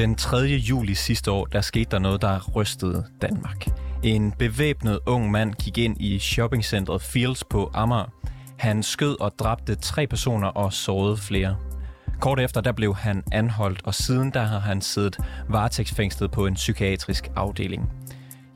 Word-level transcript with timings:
Den 0.00 0.14
3. 0.14 0.36
juli 0.36 0.94
sidste 0.94 1.30
år, 1.30 1.44
der 1.44 1.60
skete 1.60 1.90
der 1.90 1.98
noget, 1.98 2.22
der 2.22 2.50
rystede 2.56 3.06
Danmark. 3.22 3.66
En 4.02 4.32
bevæbnet 4.32 4.98
ung 5.06 5.30
mand 5.30 5.54
gik 5.54 5.78
ind 5.78 6.00
i 6.00 6.18
shoppingcentret 6.18 7.02
Fields 7.02 7.44
på 7.44 7.70
Amager. 7.74 8.12
Han 8.58 8.82
skød 8.82 9.20
og 9.20 9.32
dræbte 9.38 9.74
tre 9.74 10.06
personer 10.06 10.48
og 10.48 10.72
sårede 10.72 11.16
flere. 11.16 11.56
Kort 12.20 12.40
efter 12.40 12.60
der 12.60 12.72
blev 12.72 12.94
han 12.94 13.22
anholdt, 13.32 13.80
og 13.84 13.94
siden 13.94 14.30
der 14.30 14.42
har 14.42 14.58
han 14.58 14.80
siddet 14.80 15.16
varetægtsfængslet 15.48 16.30
på 16.30 16.46
en 16.46 16.54
psykiatrisk 16.54 17.28
afdeling. 17.36 17.90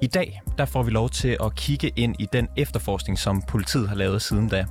I 0.02 0.06
dag 0.06 0.40
der 0.58 0.64
får 0.64 0.82
vi 0.82 0.90
lov 0.90 1.10
til 1.10 1.36
at 1.44 1.54
kigge 1.54 1.92
ind 1.96 2.16
i 2.18 2.26
den 2.32 2.48
efterforskning, 2.56 3.18
som 3.18 3.42
politiet 3.48 3.88
har 3.88 3.96
lavet 3.96 4.22
siden 4.22 4.48
da. 4.48 4.66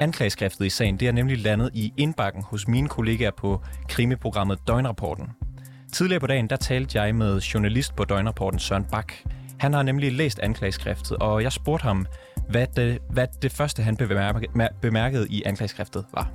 Anklageskriftet 0.00 0.66
i 0.66 0.70
sagen 0.70 0.96
det 1.00 1.08
er 1.08 1.12
nemlig 1.12 1.38
landet 1.38 1.70
i 1.74 1.92
indbakken 1.96 2.42
hos 2.42 2.68
mine 2.68 2.88
kollegaer 2.88 3.30
på 3.36 3.62
krimiprogrammet 3.88 4.58
Døgnrapporten. 4.66 5.26
Tidligere 5.96 6.20
på 6.20 6.26
dagen 6.26 6.50
der 6.50 6.56
talte 6.56 7.02
jeg 7.02 7.14
med 7.14 7.40
journalist 7.40 7.96
på 7.96 8.04
Døgnrapporten 8.04 8.60
Søren 8.60 8.84
Bak. 8.84 9.12
Han 9.58 9.72
har 9.72 9.82
nemlig 9.82 10.12
læst 10.12 10.38
anklageskriftet, 10.38 11.16
og 11.16 11.42
jeg 11.42 11.52
spurgte 11.52 11.82
ham, 11.82 12.06
hvad 12.48 12.66
det, 12.76 12.98
hvad 13.10 13.26
det 13.42 13.52
første 13.52 13.82
han 13.82 13.96
bemærkede 14.82 15.26
i 15.30 15.42
anklageskriftet 15.46 16.06
var. 16.12 16.30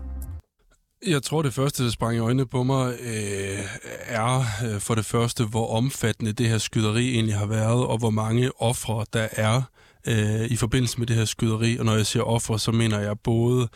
Jeg 1.08 1.24
tror, 1.24 1.42
det 1.42 1.54
første, 1.54 1.84
der 1.84 1.90
sprang 1.90 2.16
i 2.16 2.20
øjnene 2.20 2.48
på 2.48 2.64
mig, 2.64 2.94
øh, 3.02 3.60
er 4.08 4.44
øh, 4.66 4.80
for 4.80 4.96
det 4.96 5.06
første, 5.06 5.46
hvor 5.46 5.76
omfattende 5.76 6.34
det 6.34 6.50
her 6.50 6.58
skyderi 6.58 7.14
egentlig 7.14 7.36
har 7.36 7.46
været, 7.46 7.88
og 7.88 7.98
hvor 7.98 8.10
mange 8.10 8.52
ofre 8.62 9.06
der 9.14 9.28
er 9.32 9.62
øh, 10.08 10.46
i 10.46 10.56
forbindelse 10.56 11.00
med 11.00 11.08
det 11.08 11.16
her 11.16 11.26
skyderi. 11.26 11.78
Og 11.78 11.86
når 11.86 11.96
jeg 11.96 12.06
siger 12.06 12.24
ofre, 12.24 12.60
så 12.60 12.72
mener 12.72 13.00
jeg 13.00 13.20
både 13.24 13.68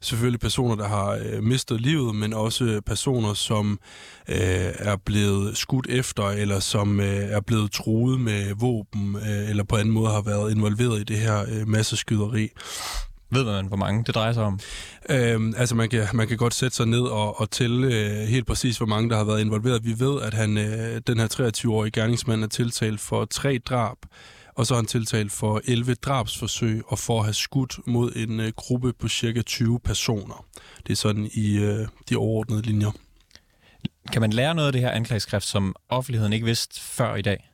selvfølgelig 0.00 0.40
personer, 0.40 0.74
der 0.74 0.88
har 0.88 1.20
øh, 1.24 1.42
mistet 1.42 1.80
livet, 1.80 2.14
men 2.14 2.32
også 2.32 2.80
personer, 2.86 3.34
som 3.34 3.80
øh, 4.28 4.36
er 4.78 4.96
blevet 4.96 5.56
skudt 5.56 5.86
efter, 5.90 6.24
eller 6.24 6.60
som 6.60 7.00
øh, 7.00 7.06
er 7.06 7.40
blevet 7.40 7.72
truet 7.72 8.20
med 8.20 8.54
våben, 8.54 9.16
øh, 9.16 9.50
eller 9.50 9.64
på 9.64 9.76
anden 9.76 9.94
måde 9.94 10.10
har 10.10 10.22
været 10.22 10.52
involveret 10.52 11.00
i 11.00 11.04
det 11.04 11.18
her 11.18 11.44
øh, 11.48 11.68
masseskyderi. 11.68 12.48
Ved 13.32 13.44
man, 13.44 13.66
hvor 13.66 13.76
mange 13.76 14.04
det 14.04 14.14
drejer 14.14 14.32
sig 14.32 14.42
om? 14.42 14.58
Øhm, 15.10 15.54
altså, 15.56 15.74
man 15.74 15.88
kan, 15.88 16.06
man 16.14 16.28
kan 16.28 16.36
godt 16.36 16.54
sætte 16.54 16.76
sig 16.76 16.86
ned 16.86 17.00
og, 17.02 17.40
og 17.40 17.50
tælle 17.50 17.86
øh, 17.86 18.28
helt 18.28 18.46
præcis, 18.46 18.76
hvor 18.76 18.86
mange 18.86 19.10
der 19.10 19.16
har 19.16 19.24
været 19.24 19.40
involveret. 19.40 19.84
Vi 19.84 19.94
ved, 19.98 20.22
at 20.22 20.34
han, 20.34 20.58
øh, 20.58 21.00
den 21.06 21.18
her 21.18 21.52
23-årige 21.56 21.90
gerningsmand 21.90 22.44
er 22.44 22.48
tiltalt 22.48 23.00
for 23.00 23.24
tre 23.24 23.58
drab, 23.58 23.96
og 24.60 24.66
så 24.66 24.74
er 24.74 24.78
han 24.78 24.86
tiltalt 24.86 25.32
for 25.32 25.60
11 25.64 25.94
drabsforsøg 25.94 26.82
og 26.86 26.98
for 26.98 27.18
at 27.18 27.24
have 27.24 27.34
skudt 27.34 27.78
mod 27.86 28.12
en 28.16 28.40
øh, 28.40 28.52
gruppe 28.56 28.92
på 28.92 29.08
cirka 29.08 29.42
20 29.42 29.80
personer. 29.80 30.46
Det 30.86 30.92
er 30.92 30.96
sådan 30.96 31.30
i 31.34 31.58
øh, 31.58 31.88
de 32.08 32.16
overordnede 32.16 32.62
linjer. 32.62 32.90
Kan 34.12 34.20
man 34.20 34.32
lære 34.32 34.54
noget 34.54 34.66
af 34.66 34.72
det 34.72 34.80
her 34.80 34.90
anklageskrift, 34.90 35.46
som 35.46 35.74
offentligheden 35.88 36.32
ikke 36.32 36.46
vidste 36.46 36.80
før 36.80 37.14
i 37.14 37.22
dag? 37.22 37.50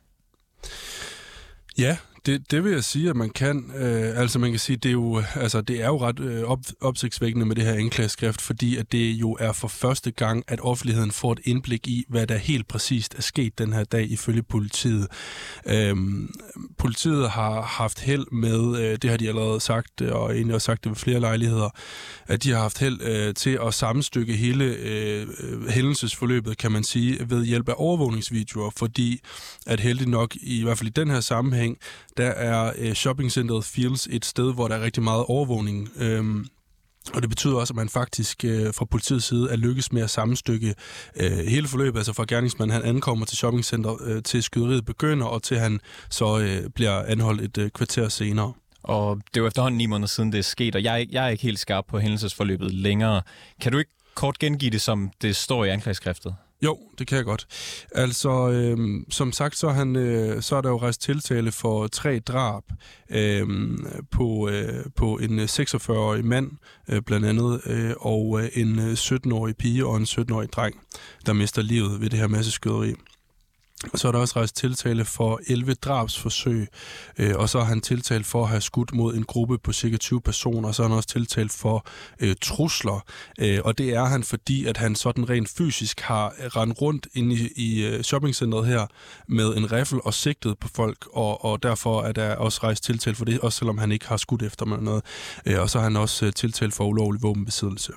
Ja, 1.79 1.97
det, 2.27 2.51
det 2.51 2.65
vil 2.65 2.73
jeg 2.73 2.85
sige, 2.85 3.11
at 3.11 3.17
man 3.17 3.31
kan. 3.31 3.73
Øh, 3.77 4.21
altså 4.21 4.39
man 4.39 4.51
kan 4.51 4.59
sige, 4.59 4.77
det 4.77 4.89
er 4.89 4.93
jo, 4.93 5.23
altså, 5.35 5.61
det 5.61 5.83
er 5.83 5.87
jo 5.87 6.01
ret 6.01 6.21
øh, 6.21 6.43
op, 6.43 6.59
opsigtsvækkende 6.81 7.47
med 7.47 7.57
det 7.57 7.65
her 7.65 7.73
anklageskrift, 7.73 8.41
fordi 8.41 8.77
at 8.77 8.93
det 8.93 9.11
jo 9.11 9.37
er 9.41 9.53
for 9.53 9.69
første 9.69 10.11
gang, 10.11 10.45
at 10.49 10.61
offentligheden 10.63 11.11
får 11.11 11.33
et 11.33 11.41
indblik 11.45 11.89
i, 11.89 12.05
hvad 12.09 12.27
der 12.27 12.37
helt 12.37 12.69
præcist 12.69 13.15
er 13.15 13.23
sket 13.23 13.59
den 13.59 13.73
her 13.73 13.85
dag 13.85 14.11
ifølge 14.11 14.43
politiet. 14.43 15.09
Øh, 15.67 15.97
politiet 16.79 17.31
har 17.31 17.63
haft 17.63 18.01
held 18.01 18.27
med, 18.33 18.79
øh, 18.81 18.99
det 19.03 19.11
har 19.11 19.17
de 19.17 19.29
allerede 19.29 19.61
sagt, 19.61 20.01
øh, 20.01 20.13
og 20.13 20.35
egentlig 20.35 20.55
også 20.55 20.67
sagt 20.67 20.85
det 20.85 20.91
ved 20.91 20.97
flere 20.97 21.21
lejligheder, 21.21 21.71
at 22.27 22.43
de 22.43 22.51
har 22.51 22.61
haft 22.61 22.79
held 22.79 23.03
øh, 23.03 23.35
til 23.35 23.59
at 23.67 23.75
sammenstykke 23.75 24.37
hele 24.37 24.65
øh, 24.65 25.27
hændelsesforløbet, 25.69 26.59
kan 26.59 26.73
man 26.73 26.85
sige, 26.85 27.31
ved 27.31 27.45
hjælp 27.45 27.69
af 27.69 27.75
overvågningsvideoer, 27.77 28.71
fordi 28.77 29.21
at 29.67 29.81
heldig 29.81 30.09
nok, 30.09 30.37
i 30.37 30.63
hvert 30.63 30.79
fald 30.79 30.89
i 30.89 30.93
den 30.93 31.11
her 31.11 31.21
sammenhæng, 31.21 31.79
der 32.17 32.31
er 32.31 32.73
øh, 32.79 32.93
shoppingcenteret 32.93 33.65
Fields 33.65 34.09
et 34.11 34.25
sted, 34.25 34.55
hvor 34.55 34.69
der 34.69 34.77
er 34.77 34.81
rigtig 34.81 35.03
meget 35.03 35.25
overvågning. 35.29 35.89
Øhm, 35.97 36.47
og 37.15 37.23
det 37.23 37.31
betyder 37.31 37.57
også, 37.57 37.73
at 37.73 37.77
man 37.77 37.89
faktisk 37.89 38.45
øh, 38.45 38.75
fra 38.75 38.85
politiets 38.85 39.25
side 39.27 39.51
er 39.51 39.57
lykkes 39.57 39.93
med 39.93 40.03
at 40.03 40.11
sammenstykke 40.11 40.75
øh, 41.17 41.39
hele 41.39 41.69
forløbet, 41.69 41.99
altså 41.99 42.13
fra 42.13 42.25
gerningsmanden 42.29 42.75
han 42.75 42.85
ankommer 42.85 43.27
til 43.27 43.37
shoppingcenter, 43.37 43.97
øh, 44.05 44.23
til 44.23 44.43
skyderiet 44.43 44.85
begynder, 44.85 45.27
og 45.27 45.43
til 45.43 45.59
han 45.59 45.81
så 46.11 46.39
øh, 46.39 46.71
bliver 46.71 47.03
anholdt 47.03 47.41
et 47.41 47.59
øh, 47.59 47.71
kvarter 47.71 48.09
senere. 48.09 48.53
Og 48.83 49.17
det 49.17 49.37
er 49.37 49.41
jo 49.41 49.47
efterhånden 49.47 49.79
ni 49.79 49.87
måneder 49.87 50.09
siden, 50.09 50.33
det 50.33 50.39
er 50.39 50.43
sket, 50.43 50.75
og 50.75 50.83
jeg, 50.83 51.07
jeg 51.11 51.25
er 51.25 51.29
ikke 51.29 51.43
helt 51.43 51.59
skarp 51.59 51.85
på 51.89 51.99
hændelsesforløbet 51.99 52.75
længere. 52.75 53.23
Kan 53.61 53.73
du 53.73 53.79
ikke 53.79 53.91
kort 54.15 54.39
gengive 54.39 54.71
det, 54.71 54.81
som 54.81 55.11
det 55.23 55.37
står 55.37 55.65
i 55.65 55.69
anklageskriftet? 55.69 56.35
Jo, 56.63 56.79
det 56.99 57.07
kan 57.07 57.17
jeg 57.17 57.25
godt. 57.25 57.47
Altså, 57.93 58.51
øh, 58.51 58.79
som 59.11 59.33
sagt, 59.33 59.57
så 59.57 59.69
er, 59.69 59.73
han, 59.73 59.97
øh, 59.97 60.43
så 60.43 60.57
er 60.57 60.61
der 60.61 60.69
jo 60.69 60.77
rejst 60.77 61.01
tiltale 61.01 61.53
for 61.53 61.87
tre 61.87 62.19
drab 62.19 62.63
øh, 63.11 63.49
på, 64.11 64.49
øh, 64.49 64.85
på 64.97 65.17
en 65.17 65.39
øh, 65.39 65.45
46-årig 65.45 66.25
mand, 66.25 66.51
øh, 66.89 67.03
blandt 67.03 67.27
andet, 67.27 67.61
øh, 67.67 67.95
og 68.01 68.41
øh, 68.43 68.49
en 68.55 68.79
øh, 68.79 68.93
17-årig 68.93 69.57
pige 69.57 69.87
og 69.87 69.97
en 69.97 70.05
17-årig 70.05 70.53
dreng, 70.53 70.81
der 71.27 71.33
mister 71.33 71.63
livet 71.63 72.01
ved 72.01 72.11
det 72.11 72.19
her 72.19 72.27
masseskyderi. 72.27 72.95
Og 73.93 73.99
så 73.99 74.09
er 74.09 74.13
der 74.13 74.19
også 74.19 74.37
rejst 74.37 74.57
tiltale 74.57 75.05
for 75.05 75.41
11 75.47 75.75
drabsforsøg, 75.75 76.69
øh, 77.19 77.35
og 77.37 77.49
så 77.49 77.59
har 77.59 77.67
han 77.67 77.81
tiltalt 77.81 78.27
for 78.27 78.43
at 78.43 78.49
have 78.49 78.61
skudt 78.61 78.95
mod 78.95 79.15
en 79.15 79.25
gruppe 79.25 79.59
på 79.59 79.73
cirka 79.73 79.97
20 79.97 80.21
personer, 80.21 80.69
og 80.69 80.75
så 80.75 80.83
er 80.83 80.89
han 80.89 80.97
også 80.97 81.09
tiltalt 81.09 81.53
for 81.53 81.87
øh, 82.21 82.37
trusler. 82.41 83.05
Øh, 83.39 83.59
og 83.65 83.79
det 83.79 83.95
er 83.95 84.05
han, 84.05 84.23
fordi 84.23 84.67
at 84.67 84.77
han 84.77 84.95
sådan 84.95 85.31
rent 85.31 85.49
fysisk 85.49 86.01
har 86.01 86.35
rendt 86.39 86.81
rundt 86.81 87.07
ind 87.15 87.33
i, 87.33 87.49
i 87.57 87.87
øh, 87.87 88.03
shoppingcentret 88.03 88.67
her 88.67 88.87
med 89.29 89.57
en 89.57 89.73
riffel 89.73 90.01
og 90.05 90.15
sigtet 90.15 90.59
på 90.59 90.69
folk, 90.75 91.07
og, 91.13 91.45
og 91.45 91.63
derfor 91.63 92.03
er 92.03 92.13
der 92.13 92.37
også 92.37 92.61
rejst 92.63 92.85
tiltale 92.85 93.17
for 93.17 93.25
det, 93.25 93.41
også 93.41 93.59
selvom 93.59 93.79
han 93.79 93.93
ikke 93.93 94.07
har 94.07 94.17
skudt 94.17 94.43
efter 94.43 94.67
mig 94.67 94.83
noget. 94.83 95.03
Øh, 95.47 95.61
og 95.61 95.71
så 95.71 95.79
har 95.79 95.85
han 95.85 95.97
også 95.97 96.27
øh, 96.27 96.33
tiltalt 96.33 96.75
for 96.75 96.85
ulovlig 96.85 97.23
våbenbesiddelse. 97.23 97.93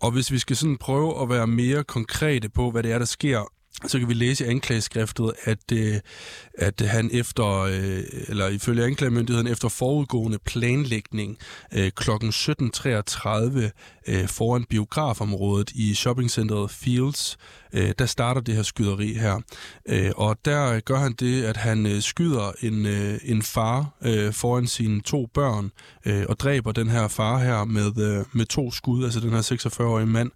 Og 0.00 0.10
hvis 0.10 0.30
vi 0.30 0.38
skal 0.38 0.56
sådan 0.56 0.76
prøve 0.76 1.22
at 1.22 1.28
være 1.28 1.46
mere 1.46 1.84
konkrete 1.84 2.48
på, 2.48 2.70
hvad 2.70 2.82
det 2.82 2.92
er, 2.92 2.98
der 2.98 3.06
sker 3.06 3.52
så 3.86 3.98
kan 3.98 4.08
vi 4.08 4.14
læse 4.14 4.46
i 4.46 4.48
anklageskriftet, 4.48 5.32
at, 5.44 5.72
øh, 5.72 5.94
at 6.58 6.80
han 6.80 7.10
efter, 7.12 7.46
øh, 7.60 8.02
eller 8.28 8.48
ifølge 8.48 8.84
anklagemyndigheden, 8.84 9.46
efter 9.46 9.68
forudgående 9.68 10.38
planlægning 10.38 11.38
øh, 11.74 11.90
kl. 11.90 12.10
17.33 12.10 13.70
øh, 14.06 14.28
foran 14.28 14.64
biografområdet 14.64 15.70
i 15.70 15.94
shoppingcenteret 15.94 16.70
Fields, 16.70 17.38
øh, 17.72 17.92
der 17.98 18.06
starter 18.06 18.40
det 18.40 18.54
her 18.54 18.62
skyderi 18.62 19.12
her. 19.12 19.40
Øh, 19.88 20.10
og 20.16 20.36
der 20.44 20.80
gør 20.80 20.96
han 20.96 21.12
det, 21.12 21.44
at 21.44 21.56
han 21.56 21.86
øh, 21.86 22.02
skyder 22.02 22.52
en, 22.60 22.86
øh, 22.86 23.18
en 23.24 23.42
far 23.42 23.90
øh, 24.02 24.32
foran 24.32 24.66
sine 24.66 25.00
to 25.00 25.26
børn, 25.34 25.70
øh, 26.06 26.24
og 26.28 26.40
dræber 26.40 26.72
den 26.72 26.88
her 26.88 27.08
far 27.08 27.38
her 27.38 27.64
med, 27.64 27.98
øh, 27.98 28.24
med 28.32 28.46
to 28.46 28.70
skud, 28.70 29.04
altså 29.04 29.20
den 29.20 29.30
her 29.30 29.42
46-årige 29.42 30.06
mand. 30.06 30.30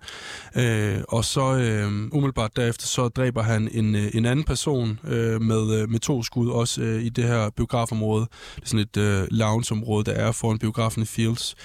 Øh, 0.56 1.02
og 1.08 1.24
så 1.24 1.54
øh, 1.56 2.08
umiddelbart 2.12 2.56
derefter, 2.56 2.86
så 2.86 3.08
dræber 3.08 3.29
han 3.38 3.68
en, 3.72 3.94
øh, 3.94 4.10
en 4.14 4.26
anden 4.26 4.44
person 4.44 4.98
øh, 5.04 5.42
med, 5.42 5.80
øh, 5.80 5.90
med 5.90 6.00
to 6.00 6.22
skud, 6.22 6.50
også 6.50 6.82
øh, 6.82 7.02
i 7.02 7.08
det 7.08 7.24
her 7.24 7.50
biografområde. 7.50 8.26
Det 8.56 8.62
er 8.62 8.66
sådan 8.66 8.80
et 8.80 8.96
øh, 8.96 9.26
loungeområde, 9.30 10.04
der 10.04 10.12
er 10.12 10.32
foran 10.32 10.58
biografen 10.58 11.02
i 11.02 11.06
Fields. 11.06 11.56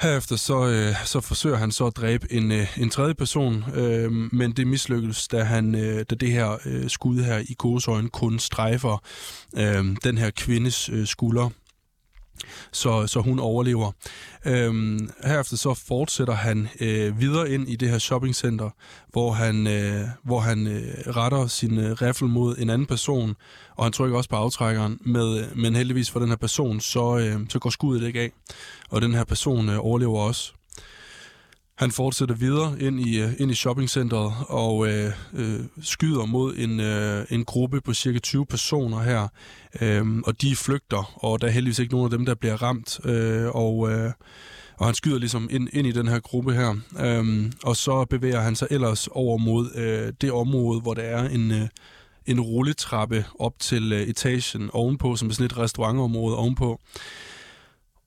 Herefter 0.00 0.36
så, 0.36 0.66
øh, 0.66 0.94
så 1.04 1.20
forsøger 1.20 1.56
han 1.56 1.72
så 1.72 1.86
at 1.86 1.96
dræbe 1.96 2.32
en, 2.32 2.52
øh, 2.52 2.78
en 2.78 2.90
tredje 2.90 3.14
person, 3.14 3.64
øh, 3.74 4.12
men 4.12 4.52
det 4.52 4.66
mislykkes, 4.66 5.28
da, 5.28 5.42
han, 5.42 5.74
øh, 5.74 6.04
da 6.10 6.14
det 6.14 6.32
her 6.32 6.58
øh, 6.66 6.90
skud 6.90 7.22
her 7.22 7.38
i 7.38 7.54
gåsøjne 7.54 8.08
kun 8.08 8.38
strejfer 8.38 9.02
øh, 9.56 9.96
den 10.04 10.18
her 10.18 10.30
kvindes 10.30 10.88
øh, 10.88 11.06
skulder 11.06 11.50
så, 12.72 13.06
så 13.06 13.20
hun 13.20 13.38
overlever. 13.38 13.92
Øhm, 14.46 15.10
herefter 15.24 15.56
så 15.56 15.74
fortsætter 15.74 16.34
han 16.34 16.68
øh, 16.80 17.20
videre 17.20 17.50
ind 17.50 17.68
i 17.68 17.76
det 17.76 17.90
her 17.90 17.98
shoppingcenter, 17.98 18.70
hvor 19.12 19.32
han, 19.32 19.66
øh, 19.66 20.08
hvor 20.24 20.40
han 20.40 20.66
øh, 20.66 20.82
retter 21.06 21.46
sin 21.46 21.78
øh, 21.78 21.92
riffel 21.92 22.28
mod 22.28 22.56
en 22.58 22.70
anden 22.70 22.86
person, 22.86 23.36
og 23.76 23.84
han 23.84 23.92
trykker 23.92 24.16
også 24.16 24.30
på 24.30 24.36
aftrækkeren, 24.36 24.98
med, 25.00 25.54
men 25.54 25.76
heldigvis 25.76 26.10
for 26.10 26.20
den 26.20 26.28
her 26.28 26.36
person, 26.36 26.80
så, 26.80 27.18
øh, 27.18 27.40
så 27.48 27.58
går 27.58 27.70
skuddet 27.70 28.06
ikke 28.06 28.20
af, 28.20 28.32
og 28.90 29.02
den 29.02 29.14
her 29.14 29.24
person 29.24 29.68
øh, 29.68 29.84
overlever 29.84 30.18
også. 30.18 30.52
Han 31.78 31.90
fortsætter 31.90 32.34
videre 32.34 32.80
ind 32.80 33.00
i, 33.00 33.20
øh, 33.20 33.32
ind 33.38 33.50
i 33.50 33.54
shoppingcenteret 33.54 34.32
og 34.48 34.88
øh, 34.88 35.12
øh, 35.34 35.60
skyder 35.82 36.26
mod 36.26 36.54
en, 36.56 36.80
øh, 36.80 37.26
en 37.30 37.44
gruppe 37.44 37.80
på 37.80 37.94
cirka 37.94 38.18
20 38.18 38.46
personer 38.46 39.02
her. 39.02 39.28
øh, 39.80 40.06
og 40.18 40.42
de 40.42 40.56
flygter, 40.56 41.24
og 41.24 41.40
der 41.40 41.46
er 41.46 41.50
heldigvis 41.50 41.78
ikke 41.78 41.94
nogen 41.94 42.12
af 42.12 42.18
dem, 42.18 42.26
der 42.26 42.34
bliver 42.34 42.62
ramt. 42.62 43.00
øh, 43.04 43.48
og, 43.48 43.90
øh, 43.92 44.12
og 44.76 44.86
han 44.86 44.94
skyder 44.94 45.18
ligesom 45.18 45.48
ind, 45.50 45.68
ind 45.72 45.86
i 45.86 45.92
den 45.92 46.08
her 46.08 46.20
gruppe 46.20 46.54
her. 46.54 46.76
øh, 47.00 47.52
og 47.64 47.76
så 47.76 48.04
bevæger 48.10 48.40
han 48.40 48.56
sig 48.56 48.68
ellers 48.70 49.08
over 49.10 49.38
mod 49.38 49.70
øh, 49.74 50.12
det 50.20 50.32
område, 50.32 50.80
hvor 50.80 50.94
der 50.94 51.02
er 51.02 51.28
en... 51.28 51.50
Øh, 51.50 51.68
en 52.26 52.40
rulletrappe 52.40 53.24
op 53.38 53.52
til 53.58 53.92
øh, 53.92 54.02
etagen 54.02 54.70
ovenpå, 54.72 55.16
som 55.16 55.28
er 55.28 55.32
sådan 55.32 55.46
et 55.46 55.58
restaurantområde 55.58 56.36
ovenpå. 56.36 56.80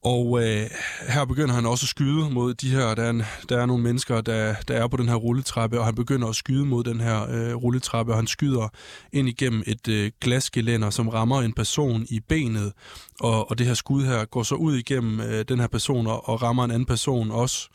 Og 0.03 0.44
øh, 0.44 0.69
her 1.09 1.25
begynder 1.25 1.56
han 1.56 1.65
også 1.65 1.83
at 1.83 1.89
skyde 1.89 2.30
mod 2.30 2.53
de 2.53 2.69
her, 2.69 2.95
der 2.95 3.03
er, 3.03 3.09
en, 3.09 3.24
der 3.50 3.62
er 3.62 3.65
nogle 3.65 3.83
mennesker, 3.83 4.21
der, 4.21 4.56
der 4.68 4.75
er 4.75 4.88
på 4.88 4.98
den 4.98 5.09
her 5.09 5.15
rulletrappe, 5.15 5.80
og 5.80 5.86
han 5.86 5.95
begynder 5.95 6.27
at 6.27 6.36
skyde 6.36 6.65
mod 6.65 6.83
den 6.83 7.00
her 7.00 7.30
øh, 7.30 7.56
rulletrappe, 7.56 8.12
og 8.12 8.18
han 8.18 8.27
skyder 8.27 8.69
ind 9.13 9.30
igennem 9.30 9.63
et 9.68 9.88
øh, 9.88 10.12
glasgelænder, 10.21 10.89
som 10.89 11.09
rammer 11.09 11.42
en 11.42 11.53
person 11.53 12.06
i 12.09 12.19
benet, 12.19 12.74
og, 13.19 13.51
og 13.51 13.57
det 13.57 13.68
her 13.68 13.74
skud 13.74 14.06
her 14.06 14.25
går 14.25 14.44
så 14.44 14.56
ud 14.56 14.75
igennem 14.75 15.19
øh, 15.19 15.45
den 15.48 15.59
her 15.59 15.68
person 15.68 16.07
og, 16.07 16.30
og 16.30 16.42
rammer 16.42 16.65
en 16.65 16.71
anden 16.71 16.86
person 16.86 17.31
også 17.31 17.69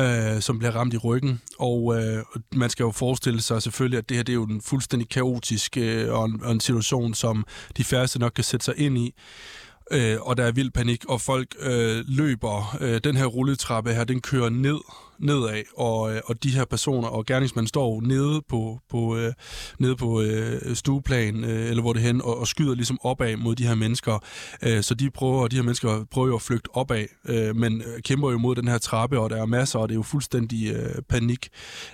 øh, 0.00 0.40
som 0.40 0.58
bliver 0.58 0.76
ramt 0.76 0.94
i 0.94 0.96
ryggen. 0.96 1.40
Og 1.58 1.96
øh, 1.96 2.24
man 2.54 2.70
skal 2.70 2.84
jo 2.84 2.90
forestille 2.90 3.40
sig 3.40 3.62
selvfølgelig, 3.62 3.98
at 3.98 4.08
det 4.08 4.16
her 4.16 4.24
det 4.24 4.32
er 4.32 4.34
jo 4.34 4.44
en 4.44 4.60
fuldstændig 4.60 5.08
kaotisk 5.08 5.76
øh, 5.76 6.12
og, 6.12 6.24
en, 6.24 6.42
og 6.42 6.52
en 6.52 6.60
situation, 6.60 7.14
som 7.14 7.44
de 7.76 7.84
færreste 7.84 8.18
nok 8.18 8.32
kan 8.32 8.44
sætte 8.44 8.64
sig 8.64 8.78
ind 8.78 8.98
i 8.98 9.14
øh, 9.92 10.16
og 10.20 10.36
der 10.36 10.44
er 10.44 10.52
vild 10.52 10.70
panik, 10.70 11.04
og 11.04 11.20
folk 11.20 11.54
øh, 11.60 12.04
løber. 12.08 12.76
Øh, 12.80 13.00
den 13.04 13.16
her 13.16 13.26
rulletrappe 13.26 13.92
her, 13.92 14.04
den 14.04 14.20
kører 14.20 14.48
ned 14.48 14.78
nedad, 15.22 15.62
og, 15.76 16.14
øh, 16.14 16.20
og 16.24 16.42
de 16.42 16.50
her 16.50 16.64
personer 16.64 17.08
og 17.08 17.26
gerningsmanden 17.26 17.68
står 17.68 18.00
nede 18.00 18.42
på, 18.48 18.78
på, 18.90 19.16
øh, 19.16 19.32
nede 19.78 19.96
på 19.96 20.22
øh, 20.22 20.76
stueplan, 20.76 21.44
øh, 21.44 21.70
eller 21.70 21.82
hvor 21.82 21.92
det 21.92 22.02
hen, 22.02 22.22
og, 22.22 22.38
og 22.38 22.46
skyder 22.48 22.74
ligesom 22.74 22.98
opad 23.02 23.36
mod 23.36 23.54
de 23.54 23.66
her 23.66 23.74
mennesker. 23.74 24.18
Øh, 24.62 24.82
så 24.82 24.94
de 24.94 25.10
prøver, 25.10 25.48
de 25.48 25.56
her 25.56 25.62
mennesker 25.62 26.04
prøver 26.10 26.28
jo 26.28 26.34
at 26.34 26.42
flygte 26.42 26.68
opad, 26.76 27.04
øh, 27.28 27.56
men 27.56 27.82
øh, 27.82 28.02
kæmper 28.02 28.30
jo 28.30 28.38
mod 28.38 28.54
den 28.54 28.68
her 28.68 28.78
trappe, 28.78 29.18
og 29.18 29.30
der 29.30 29.42
er 29.42 29.46
masser, 29.46 29.78
og 29.78 29.88
det 29.88 29.94
er 29.94 29.98
jo 29.98 30.02
fuldstændig 30.02 30.72
øh, 30.72 31.02
panik. 31.08 31.48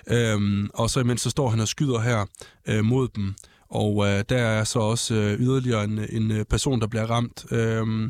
Øh, 0.07 0.69
og 0.73 0.89
så 0.89 0.99
imens 0.99 1.21
så 1.21 1.29
står 1.29 1.49
han 1.49 1.59
og 1.59 1.67
skyder 1.67 1.99
her 1.99 2.25
øh, 2.67 2.85
mod 2.85 3.07
dem. 3.07 3.35
Og 3.69 4.07
øh, 4.07 4.23
der 4.29 4.37
er 4.37 4.63
så 4.63 4.79
også 4.79 5.13
øh, 5.13 5.39
yderligere 5.39 5.83
en, 5.83 5.99
en 6.09 6.31
øh, 6.31 6.45
person, 6.45 6.81
der 6.81 6.87
bliver 6.87 7.05
ramt, 7.05 7.45
øh, 7.51 8.09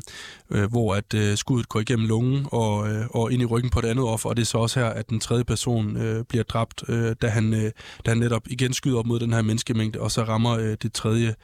øh, 0.50 0.70
hvor 0.70 0.94
at 0.94 1.14
øh, 1.14 1.36
skuddet 1.36 1.68
går 1.68 1.80
igennem 1.80 2.06
lungen 2.06 2.46
og, 2.52 2.88
øh, 2.88 3.06
og 3.10 3.32
ind 3.32 3.42
i 3.42 3.44
ryggen 3.44 3.70
på 3.70 3.80
det 3.80 3.88
andet 3.88 4.04
offer. 4.04 4.28
Og 4.28 4.36
det 4.36 4.42
er 4.42 4.46
så 4.46 4.58
også 4.58 4.80
her, 4.80 4.86
at 4.86 5.10
den 5.10 5.20
tredje 5.20 5.44
person 5.44 5.96
øh, 5.96 6.24
bliver 6.24 6.44
dræbt, 6.44 6.84
øh, 6.88 7.16
da, 7.22 7.28
han, 7.28 7.54
øh, 7.54 7.70
da 8.06 8.10
han 8.10 8.18
netop 8.18 8.42
igen 8.46 8.72
skyder 8.72 8.98
op 8.98 9.06
mod 9.06 9.20
den 9.20 9.32
her 9.32 9.42
menneskemængde, 9.42 10.00
og 10.00 10.10
så 10.10 10.22
rammer 10.22 10.58
øh, 10.58 10.76
det 10.82 10.92
tredje 10.92 11.34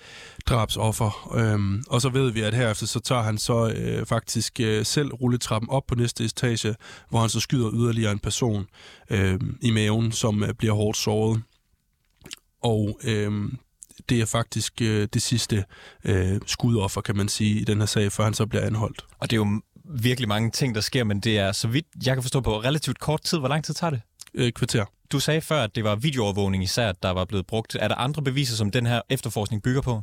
drabsoffer. 0.46 1.36
Øh, 1.36 1.82
og 1.88 2.00
så 2.00 2.08
ved 2.08 2.30
vi, 2.30 2.40
at 2.40 2.54
herefter 2.54 2.86
så 2.86 3.00
tager 3.00 3.22
han 3.22 3.38
så 3.38 3.72
øh, 3.76 4.06
faktisk 4.06 4.60
øh, 4.60 4.84
selv 4.84 5.12
rulletrappen 5.12 5.70
op 5.70 5.86
på 5.86 5.94
næste 5.94 6.24
etage, 6.24 6.74
hvor 7.10 7.20
han 7.20 7.28
så 7.28 7.40
skyder 7.40 7.70
yderligere 7.74 8.12
en 8.12 8.18
person 8.18 8.66
øh, 9.10 9.40
i 9.62 9.70
maven, 9.70 10.12
som 10.12 10.42
øh, 10.42 10.54
bliver 10.54 10.74
hårdt 10.74 10.96
såret. 10.96 11.42
Og 12.62 12.98
øh, 13.04 13.32
det 14.08 14.20
er 14.20 14.26
faktisk 14.26 14.72
øh, 14.82 15.08
det 15.14 15.22
sidste 15.22 15.64
øh, 16.04 16.40
skudoffer, 16.46 17.00
kan 17.00 17.16
man 17.16 17.28
sige, 17.28 17.60
i 17.60 17.64
den 17.64 17.78
her 17.78 17.86
sag, 17.86 18.12
før 18.12 18.24
han 18.24 18.34
så 18.34 18.46
bliver 18.46 18.64
anholdt. 18.64 19.04
Og 19.18 19.30
det 19.30 19.36
er 19.36 19.40
jo 19.40 19.60
virkelig 19.84 20.28
mange 20.28 20.50
ting, 20.50 20.74
der 20.74 20.80
sker, 20.80 21.04
men 21.04 21.20
det 21.20 21.38
er, 21.38 21.52
så 21.52 21.68
vidt 21.68 21.86
jeg 22.06 22.16
kan 22.16 22.22
forstå, 22.22 22.40
på 22.40 22.60
relativt 22.60 22.98
kort 23.00 23.22
tid. 23.22 23.38
Hvor 23.38 23.48
lang 23.48 23.64
tid 23.64 23.74
tager 23.74 23.90
det? 23.90 24.00
Øh, 24.34 24.52
kvarter. 24.52 24.84
Du 25.12 25.20
sagde 25.20 25.40
før, 25.40 25.62
at 25.62 25.76
det 25.76 25.84
var 25.84 25.96
videoovervågning 25.96 26.62
især, 26.62 26.92
der 26.92 27.10
var 27.10 27.24
blevet 27.24 27.46
brugt. 27.46 27.76
Er 27.80 27.88
der 27.88 27.94
andre 27.94 28.22
beviser, 28.22 28.56
som 28.56 28.70
den 28.70 28.86
her 28.86 29.00
efterforskning 29.10 29.62
bygger 29.62 29.80
på? 29.80 30.02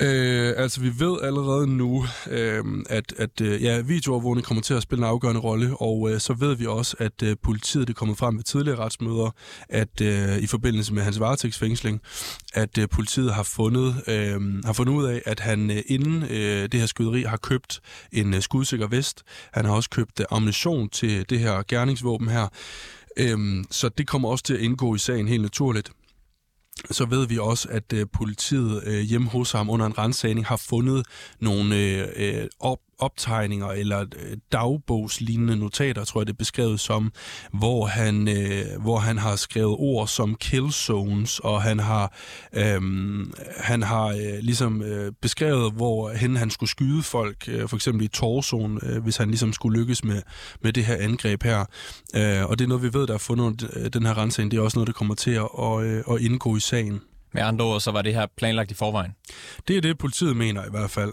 Øh, 0.00 0.54
altså, 0.56 0.80
vi 0.80 0.92
ved 0.98 1.18
allerede 1.22 1.66
nu, 1.66 2.06
øh, 2.30 2.64
at, 2.88 3.14
at 3.16 3.40
øh, 3.40 3.62
ja, 3.62 3.80
videoovervågning 3.80 4.46
kommer 4.46 4.62
til 4.62 4.74
at 4.74 4.82
spille 4.82 5.04
en 5.04 5.08
afgørende 5.10 5.40
rolle, 5.40 5.76
og 5.76 6.10
øh, 6.10 6.20
så 6.20 6.32
ved 6.32 6.54
vi 6.56 6.66
også, 6.66 6.96
at 6.98 7.22
øh, 7.22 7.36
politiet 7.42 7.88
det 7.88 7.94
er 7.94 7.98
kommet 7.98 8.18
frem 8.18 8.36
ved 8.36 8.44
tidligere 8.44 8.78
retsmøder, 8.78 9.30
at 9.68 10.00
øh, 10.02 10.38
i 10.38 10.46
forbindelse 10.46 10.94
med 10.94 11.02
hans 11.02 11.20
varetægtsfængsling, 11.20 12.00
at 12.54 12.78
øh, 12.78 12.88
politiet 12.88 13.34
har 13.34 13.42
fundet, 13.42 14.02
øh, 14.06 14.64
har 14.64 14.72
fundet 14.72 14.92
ud 14.92 15.04
af, 15.04 15.22
at 15.26 15.40
han 15.40 15.70
øh, 15.70 15.82
inden 15.86 16.22
øh, 16.22 16.68
det 16.72 16.74
her 16.74 16.86
skyderi 16.86 17.22
har 17.22 17.36
købt 17.36 17.80
en 18.12 18.34
øh, 18.34 18.40
skudsikker 18.40 18.86
vest. 18.86 19.22
Han 19.52 19.64
har 19.64 19.72
også 19.72 19.90
købt 19.90 20.20
øh, 20.20 20.26
ammunition 20.30 20.88
til 20.88 21.30
det 21.30 21.38
her 21.38 21.62
gerningsvåben 21.68 22.28
her. 22.28 22.48
Øh, 23.16 23.64
så 23.70 23.88
det 23.88 24.06
kommer 24.06 24.28
også 24.28 24.44
til 24.44 24.54
at 24.54 24.60
indgå 24.60 24.94
i 24.94 24.98
sagen 24.98 25.28
helt 25.28 25.42
naturligt 25.42 25.92
så 26.90 27.04
ved 27.04 27.26
vi 27.26 27.38
også, 27.38 27.68
at 27.70 27.92
øh, 27.92 28.06
politiet 28.12 28.82
øh, 28.86 29.00
hjemme 29.00 29.28
hos 29.28 29.52
ham 29.52 29.70
under 29.70 29.86
en 29.86 29.98
rensagning 29.98 30.46
har 30.46 30.56
fundet 30.56 31.06
nogle 31.40 31.76
øh, 31.76 32.08
øh 32.16 32.46
op, 32.60 32.78
optegninger 32.98 33.68
eller 33.68 34.00
øh, 34.00 34.36
dagbogslignende 34.52 35.56
notater, 35.56 36.04
tror 36.04 36.20
jeg 36.20 36.26
det 36.26 36.32
er 36.32 36.36
beskrevet 36.36 36.80
som, 36.80 37.12
hvor 37.52 37.86
han, 37.86 38.28
øh, 38.28 38.82
hvor 38.82 38.98
han 38.98 39.18
har 39.18 39.36
skrevet 39.36 39.76
ord 39.78 40.08
som 40.08 40.34
kill 40.34 40.72
zones, 40.72 41.38
og 41.38 41.62
han 41.62 41.78
har, 41.78 42.12
øh, 42.52 42.80
han 43.56 43.82
har 43.82 44.06
øh, 44.06 44.38
ligesom 44.40 44.82
øh, 44.82 45.12
beskrevet, 45.22 45.72
hvor 45.72 46.10
hen 46.10 46.36
han 46.36 46.50
skulle 46.50 46.70
skyde 46.70 47.02
folk, 47.02 47.48
øh, 47.48 47.68
for 47.68 47.76
eksempel 47.76 48.04
i 48.04 48.08
torsoen, 48.08 48.80
øh, 48.82 49.02
hvis 49.02 49.16
han 49.16 49.28
ligesom 49.28 49.52
skulle 49.52 49.78
lykkes 49.80 50.04
med, 50.04 50.22
med 50.62 50.72
det 50.72 50.84
her 50.84 50.96
angreb 50.96 51.42
her. 51.42 51.64
Øh, 52.14 52.50
og 52.50 52.58
det 52.58 52.64
er 52.64 52.68
noget, 52.68 52.82
vi 52.82 52.92
ved, 52.92 53.06
der 53.06 53.14
er 53.14 53.18
fundet 53.18 53.70
øh, 53.76 53.90
den 53.92 54.06
her 54.06 54.18
rensning. 54.18 54.50
Det 54.50 54.56
er 54.56 54.62
også 54.62 54.78
noget, 54.78 54.86
der 54.86 54.92
kommer 54.92 55.14
til 55.14 55.30
at, 55.30 55.48
at, 55.58 55.82
øh, 55.82 56.04
at 56.10 56.20
indgå 56.20 56.56
i 56.56 56.60
sagen. 56.60 57.00
Med 57.34 57.42
andre 57.42 57.64
ord, 57.64 57.80
så 57.80 57.90
var 57.90 58.02
det 58.02 58.14
her 58.14 58.26
planlagt 58.36 58.70
i 58.70 58.74
forvejen? 58.74 59.14
Det 59.68 59.76
er 59.76 59.80
det, 59.80 59.98
politiet 59.98 60.36
mener 60.36 60.64
i 60.64 60.70
hvert 60.70 60.90
fald. 60.90 61.12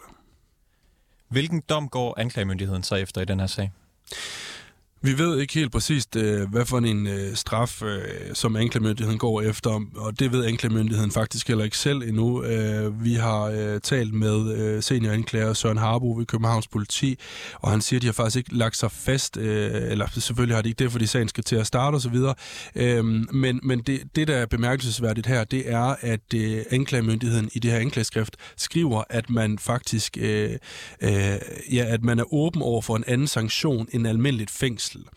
Hvilken 1.28 1.62
dom 1.70 1.90
går 1.90 2.20
anklagemyndigheden 2.20 2.84
så 2.84 2.96
efter 2.96 3.22
i 3.22 3.26
den 3.26 3.40
her 3.40 3.48
sag? 3.48 3.72
Vi 5.06 5.18
ved 5.18 5.40
ikke 5.40 5.54
helt 5.54 5.72
præcist, 5.72 6.16
øh, 6.16 6.50
hvad 6.50 6.66
for 6.66 6.78
en 6.78 7.08
øh, 7.08 7.36
straf, 7.36 7.82
øh, 7.82 8.02
som 8.34 8.56
anklagemyndigheden 8.56 9.20
går 9.20 9.42
efter, 9.42 9.82
og 9.96 10.20
det 10.20 10.32
ved 10.32 10.46
anklagemyndigheden 10.46 11.12
faktisk 11.12 11.48
heller 11.48 11.64
ikke 11.64 11.78
selv 11.78 12.02
endnu. 12.02 12.44
Øh, 12.44 13.04
vi 13.04 13.14
har 13.14 13.44
øh, 13.44 13.82
talt 13.82 14.14
med 14.14 14.58
øh, 14.58 14.84
senioranklager 14.84 15.54
Søren 15.54 15.78
Harbo 15.78 16.12
ved 16.18 16.26
Københavns 16.26 16.68
Politi, 16.68 17.20
og 17.54 17.72
han 17.72 17.82
siger, 17.82 17.98
at 17.98 18.02
de 18.02 18.08
har 18.08 18.14
faktisk 18.14 18.38
ikke 18.38 18.58
lagt 18.58 18.78
sig 18.78 18.92
fast, 18.92 19.38
eller 19.38 20.08
selvfølgelig 20.20 20.58
har 20.58 20.62
de 20.62 20.70
ikke 20.70 20.84
det, 20.84 20.92
fordi 20.92 21.06
sagen 21.06 21.28
skal 21.28 21.44
til 21.44 21.56
at 21.56 21.68
starte 21.68 21.96
osv., 21.96 22.16
øhm, 22.76 23.28
men, 23.34 23.60
men 23.64 23.80
det, 23.80 24.02
det, 24.16 24.28
der 24.28 24.36
er 24.36 24.46
bemærkelsesværdigt 24.46 25.28
her, 25.28 25.44
det 25.44 25.72
er, 25.72 25.96
at 26.02 26.34
anklagemyndigheden 26.72 27.50
i 27.54 27.60
det 27.60 27.72
her 27.72 27.80
anklageskrift 27.80 28.38
skriver, 28.58 29.04
at 29.10 29.30
man 29.30 29.60
faktisk 29.60 30.18
ja, 30.18 31.38
at 31.72 32.04
man 32.04 32.20
er 32.20 32.34
åben 32.34 32.62
over 32.62 32.82
for 32.82 32.96
en 32.96 33.04
anden 33.08 33.28
sanktion 33.28 33.88
end 33.92 34.08
almindeligt 34.08 34.52
fængsel 34.52 34.95
fængsel. 34.96 35.10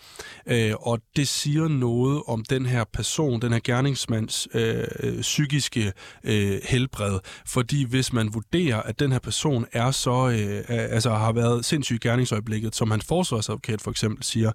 Øh, 0.47 0.75
og 0.81 1.01
det 1.17 1.29
siger 1.29 1.69
noget 1.69 2.23
om 2.27 2.45
den 2.45 2.67
her 2.67 2.85
person, 2.93 3.43
den 3.43 3.53
her 3.53 3.61
gerningsmands 3.65 4.49
øh, 4.55 4.85
øh, 5.01 5.21
psykiske 5.21 5.93
øh, 6.25 6.61
helbred. 6.65 7.19
Fordi 7.47 7.85
hvis 7.85 8.13
man 8.13 8.35
vurderer, 8.35 8.83
at 8.83 8.99
den 8.99 9.13
her 9.13 9.19
person 9.19 9.67
er 9.73 9.91
så, 9.91 10.29
øh, 10.29 10.65
altså 10.69 11.11
har 11.11 11.33
været 11.33 11.65
sindssygt 11.65 12.03
gerningsøjeblikket, 12.03 12.77
som 12.77 12.91
hans 12.91 13.05
forsvarsadvokat 13.05 13.81
for 13.81 13.91
eksempel 13.91 14.25
siger, 14.25 14.53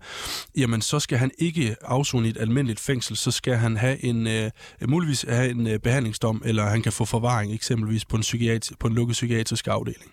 jamen 0.57 0.81
så 0.81 0.99
skal 0.99 1.17
han 1.17 1.31
ikke 1.39 1.75
afzone 1.81 2.27
i 2.27 2.29
et 2.29 2.37
almindeligt 2.37 2.79
fængsel, 2.79 3.17
så 3.17 3.31
skal 3.31 3.55
han 3.55 3.77
have 3.77 4.05
en, 4.05 4.27
øh, 4.27 4.51
muligvis 4.87 5.25
have 5.29 5.49
en 5.49 5.67
øh, 5.67 5.79
behandlingsdom, 5.79 6.41
eller 6.45 6.65
han 6.65 6.81
kan 6.81 6.91
få 6.91 7.05
forvaring 7.05 7.53
eksempelvis 7.53 8.05
på 8.05 8.15
en, 8.15 8.21
psykiatri, 8.21 8.75
på 8.79 8.87
en 8.87 8.93
lukket 8.93 9.13
psykiatrisk 9.13 9.67
afdeling. 9.67 10.11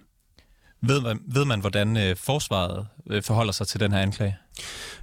Ved 0.82 1.00
man, 1.00 1.20
ved 1.26 1.44
man 1.44 1.60
hvordan 1.60 1.96
øh, 1.96 2.16
forsvaret 2.16 2.86
øh, 3.10 3.22
forholder 3.22 3.52
sig 3.52 3.66
til 3.66 3.80
den 3.80 3.92
her 3.92 3.98
anklage? 3.98 4.36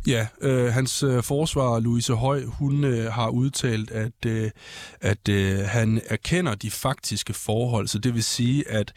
Ja, 0.08 0.28
øh, 0.42 0.74
hans 0.74 1.04
øh, 1.04 1.24
forsvar, 1.24 1.80
Louise 1.80 2.14
Høj, 2.14 2.44
hun 2.46 2.84
øh, 2.84 3.12
har 3.12 3.30
udtalt, 3.30 3.92
at, 3.92 4.26
øh, 4.26 4.52
at 5.02 5.30
øh, 5.30 5.60
han 5.60 6.02
erkender 6.06 6.56
de 6.56 6.72
faktiske 6.72 7.34
forhold, 7.34 7.88
så 7.88 8.00
det 8.00 8.14
vil 8.14 8.24
sige, 8.24 8.70
at, 8.72 8.94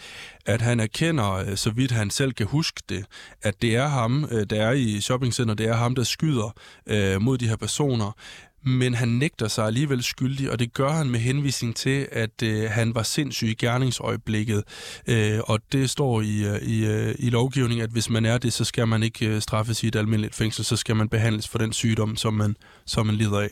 at 0.46 0.60
han 0.60 0.80
erkender, 0.80 1.32
øh, 1.32 1.56
så 1.56 1.70
vidt 1.70 1.90
han 1.90 2.10
selv 2.10 2.32
kan 2.32 2.46
huske 2.46 2.82
det, 2.88 3.04
at 3.42 3.62
det 3.62 3.76
er 3.76 3.86
ham, 3.86 4.28
øh, 4.30 4.46
der 4.50 4.62
er 4.62 4.72
i 4.72 5.00
shoppingcenter, 5.00 5.54
det 5.54 5.66
er 5.66 5.74
ham, 5.74 5.94
der 5.94 6.02
skyder 6.02 6.54
øh, 6.86 7.22
mod 7.22 7.38
de 7.38 7.48
her 7.48 7.56
personer, 7.56 8.16
men 8.62 8.94
han 8.94 9.08
nægter 9.08 9.48
sig 9.48 9.66
alligevel 9.66 10.02
skyldig, 10.02 10.50
og 10.50 10.58
det 10.58 10.74
gør 10.74 10.90
han 10.90 11.10
med 11.10 11.20
henvisning 11.20 11.76
til, 11.76 12.08
at 12.12 12.42
øh, 12.42 12.70
han 12.70 12.94
var 12.94 13.02
sindssyg 13.02 13.48
i 13.48 13.54
gerningsøjeblikket. 13.54 14.64
Øh, 15.06 15.38
og 15.44 15.60
det 15.72 15.90
står 15.90 16.20
i, 16.20 16.44
øh, 16.44 16.62
i, 16.62 16.86
øh, 16.86 17.14
i 17.18 17.30
lovgivningen, 17.30 17.84
at 17.84 17.90
hvis 17.90 18.10
man 18.10 18.24
er 18.24 18.38
det, 18.38 18.52
så 18.52 18.64
skal 18.64 18.88
man 18.88 19.02
ikke 19.02 19.26
øh, 19.26 19.40
straffes 19.40 19.82
i 19.82 19.86
et 19.86 19.96
almindeligt 19.96 20.34
fængsel, 20.34 20.64
så 20.64 20.76
skal 20.76 20.96
man 20.96 21.08
behandles 21.08 21.48
for 21.48 21.58
den 21.58 21.72
sygdom, 21.72 22.16
som 22.16 22.34
man, 22.34 22.56
som 22.86 23.06
man 23.06 23.14
lider 23.14 23.40
af. 23.40 23.48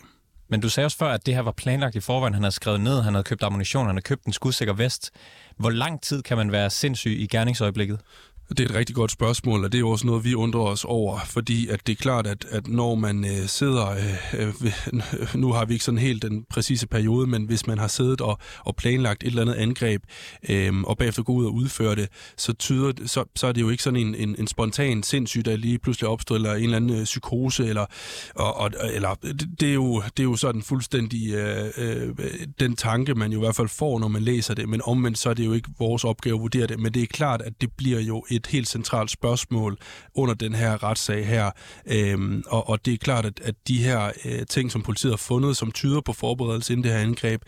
Men 0.51 0.61
du 0.61 0.69
sagde 0.69 0.85
også 0.85 0.97
før, 0.97 1.09
at 1.09 1.27
det 1.27 1.35
her 1.35 1.41
var 1.41 1.53
planlagt 1.53 1.97
i 1.97 2.01
forvejen. 2.01 2.35
Han 2.35 2.43
havde 2.43 2.55
skrevet 2.55 2.81
ned, 2.81 3.03
han 3.03 3.15
havde 3.15 3.25
købt 3.25 3.43
ammunition, 3.43 3.87
han 3.87 3.95
havde 3.95 4.03
købt 4.03 4.25
en 4.25 4.33
skudsikker 4.33 4.75
vest. 4.75 5.11
Hvor 5.57 5.71
lang 5.71 6.03
tid 6.03 6.23
kan 6.23 6.37
man 6.37 6.53
være 6.53 6.71
sindssyg 6.71 7.17
i 7.21 7.27
gerningsøjeblikket? 7.27 8.01
Det 8.49 8.61
er 8.61 8.65
et 8.65 8.75
rigtig 8.75 8.97
godt 8.97 9.11
spørgsmål, 9.11 9.65
og 9.65 9.73
det 9.73 9.81
er 9.81 9.85
også 9.85 10.07
noget, 10.07 10.25
vi 10.25 10.35
undrer 10.35 10.61
os 10.61 10.85
over, 10.85 11.19
fordi 11.27 11.69
at 11.69 11.87
det 11.87 11.93
er 11.93 11.97
klart, 11.97 12.27
at, 12.27 12.47
at 12.51 12.69
når 12.69 12.95
man 12.95 13.25
øh, 13.25 13.47
sidder, 13.47 13.91
øh, 14.35 14.49
øh, 14.49 15.37
nu 15.43 15.53
har 15.53 15.65
vi 15.65 15.73
ikke 15.73 15.85
sådan 15.85 15.99
helt 15.99 16.23
den 16.23 16.45
præcise 16.51 16.87
periode, 16.87 17.27
men 17.27 17.45
hvis 17.45 17.67
man 17.67 17.79
har 17.79 17.89
siddet 17.89 18.21
og, 18.21 18.39
og 18.65 18.77
planlagt 18.77 19.23
et 19.23 19.27
eller 19.27 19.43
andet 19.43 19.55
angreb, 19.55 20.03
øh, 20.49 20.81
og 20.83 20.99
bagefter 20.99 21.23
går 21.23 21.33
ud 21.33 21.45
og 21.45 21.55
udfører 21.55 21.95
det, 21.95 22.09
så, 22.37 22.53
tyder, 22.53 22.93
så, 23.07 23.25
så 23.37 23.47
er 23.47 23.53
det 23.53 23.61
jo 23.61 23.71
ikke 23.71 23.83
sådan 23.83 24.01
en, 24.01 24.15
en, 24.15 24.37
en 24.39 24.47
spontan 24.47 25.03
sindssyg, 25.03 25.45
der 25.45 25.57
lige 25.57 25.79
pludselig 25.79 26.09
opstår, 26.09 26.35
eller 26.35 26.55
en 26.55 26.65
eller 26.65 26.77
anden 26.77 26.99
øh, 26.99 27.05
psykose, 27.05 27.67
eller, 27.67 27.87
og, 28.35 28.55
og, 28.55 28.71
eller 28.93 29.15
det, 29.15 29.49
det, 29.61 29.69
er 29.69 29.75
jo, 29.75 30.03
det 30.17 30.23
er 30.23 30.25
jo 30.25 30.37
sådan 30.37 30.63
fuldstændig 30.63 31.33
øh, 31.33 31.71
øh, 31.79 32.15
den 32.61 32.77
tanke, 32.77 33.15
man 33.15 33.33
jo 33.33 33.39
i 33.39 33.45
hvert 33.45 33.57
fald 33.57 33.69
får, 33.69 33.99
når 33.99 34.09
man 34.09 34.23
læser 34.23 34.55
det, 34.55 34.69
men 34.69 34.83
omvendt 34.85 35.19
så 35.19 35.31
er 35.31 35.35
det 35.35 35.47
jo 35.47 35.53
ikke 35.53 35.69
vores 35.79 36.05
opgave 36.05 36.37
at 36.37 36.41
vurdere 36.41 36.67
det, 36.67 36.81
men 36.81 36.95
det 36.95 37.03
er 37.03 37.07
klart, 37.07 37.43
at 37.43 37.53
det 37.61 37.73
bliver 37.77 38.01
jo 38.01 38.25
et 38.39 38.47
helt 38.47 38.69
centralt 38.69 39.11
spørgsmål 39.11 39.79
under 40.15 40.35
den 40.35 40.55
her 40.55 40.83
retssag 40.83 41.27
her. 41.27 41.51
Øhm, 41.87 42.43
og, 42.47 42.69
og 42.69 42.85
det 42.85 42.95
er 42.95 42.99
klart, 42.99 43.27
at, 43.27 43.41
at 43.41 43.55
de 43.69 43.83
her 43.83 44.13
øh, 44.25 44.47
ting, 44.47 44.73
som 44.73 44.83
politiet 44.83 45.13
har 45.13 45.17
fundet, 45.17 45.57
som 45.57 45.73
tyder 45.73 46.01
på 46.01 46.13
forberedelse 46.13 46.73
inden 46.73 46.85
det 46.85 46.93
her 46.93 46.99
angreb, 46.99 47.43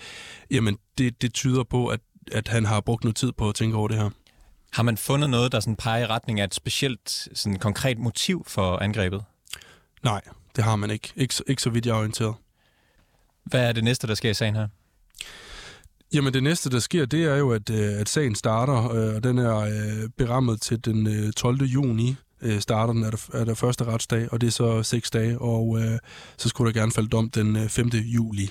jamen 0.50 0.78
det, 0.98 1.22
det 1.22 1.34
tyder 1.34 1.64
på, 1.64 1.86
at, 1.86 2.00
at 2.32 2.48
han 2.48 2.64
har 2.64 2.80
brugt 2.80 3.04
noget 3.04 3.16
tid 3.16 3.32
på 3.32 3.48
at 3.48 3.54
tænke 3.54 3.76
over 3.76 3.88
det 3.88 3.96
her. 3.96 4.10
Har 4.72 4.82
man 4.82 4.96
fundet 4.96 5.30
noget, 5.30 5.52
der 5.52 5.60
sådan 5.60 5.76
peger 5.76 6.04
i 6.04 6.06
retning 6.06 6.40
af 6.40 6.44
et 6.44 6.54
specielt 6.54 7.28
sådan 7.34 7.58
konkret 7.58 7.98
motiv 7.98 8.44
for 8.46 8.76
angrebet? 8.76 9.24
Nej, 10.02 10.20
det 10.56 10.64
har 10.64 10.76
man 10.76 10.90
ikke. 10.90 11.12
Ikke, 11.16 11.34
ikke 11.46 11.62
så 11.62 11.70
vidt 11.70 11.86
jeg 11.86 11.92
er 11.92 11.98
orienteret. 11.98 12.34
Hvad 13.44 13.68
er 13.68 13.72
det 13.72 13.84
næste, 13.84 14.06
der 14.06 14.14
sker 14.14 14.30
i 14.30 14.34
sagen 14.34 14.56
her? 14.56 14.68
Jamen 16.14 16.34
det 16.34 16.42
næste, 16.42 16.70
der 16.70 16.78
sker, 16.78 17.06
det 17.06 17.24
er 17.24 17.36
jo, 17.36 17.50
at, 17.50 17.70
øh, 17.70 18.00
at 18.00 18.08
sagen 18.08 18.34
starter, 18.34 18.90
øh, 18.90 19.14
og 19.14 19.24
den 19.24 19.38
er 19.38 19.56
øh, 19.56 20.08
berammet 20.18 20.60
til 20.60 20.84
den 20.84 21.32
12. 21.32 21.62
juni 21.62 22.16
starter 22.58 22.92
den, 22.92 23.02
er 23.02 23.10
der, 23.10 23.30
er 23.32 23.44
der 23.44 23.54
første 23.54 23.84
retsdag, 23.84 24.32
og 24.32 24.40
det 24.40 24.46
er 24.46 24.50
så 24.50 24.82
seks 24.82 25.10
dage, 25.10 25.38
og 25.38 25.78
øh, 25.78 25.98
så 26.36 26.48
skulle 26.48 26.72
der 26.72 26.80
gerne 26.80 26.92
falde 26.92 27.08
dom 27.08 27.30
den 27.30 27.68
5. 27.68 27.88
juli. 27.88 28.50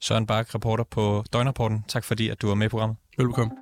Søren 0.00 0.26
Bak, 0.26 0.54
reporter 0.54 0.84
på 0.84 1.24
Døgnrapporten. 1.32 1.84
Tak 1.88 2.04
fordi, 2.04 2.28
at 2.28 2.42
du 2.42 2.46
var 2.48 2.54
med 2.54 2.66
i 2.66 2.68
programmet. 2.68 2.96
Velkommen. 3.18 3.56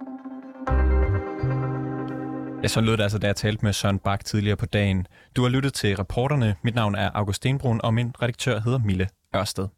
Ja, 2.62 2.68
så 2.68 2.80
lød 2.80 2.96
det 2.96 3.02
altså, 3.02 3.18
da 3.18 3.26
jeg 3.26 3.36
talte 3.36 3.64
med 3.64 3.72
Søren 3.72 3.98
Bak 3.98 4.24
tidligere 4.24 4.56
på 4.56 4.66
dagen. 4.66 5.06
Du 5.36 5.42
har 5.42 5.48
lyttet 5.48 5.74
til 5.74 5.96
reporterne. 5.96 6.56
Mit 6.64 6.74
navn 6.74 6.94
er 6.94 7.10
August 7.14 7.36
Stenbrun, 7.36 7.80
og 7.84 7.94
min 7.94 8.12
redaktør 8.22 8.60
hedder 8.60 8.78
Mille 8.78 9.08
Ørsted. 9.36 9.68